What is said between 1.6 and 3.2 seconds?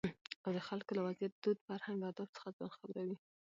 فرهنګ اداب څخه ځان خبروي.